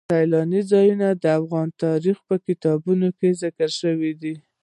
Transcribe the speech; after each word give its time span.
سیلانی 0.09 0.61
ځایونه 0.71 1.07
د 1.23 1.25
افغان 1.39 1.67
تاریخ 1.83 2.17
په 2.27 2.35
کتابونو 2.47 3.07
کې 3.19 3.37
ذکر 3.41 3.69
شوی 3.81 4.11
دي. 4.21 4.35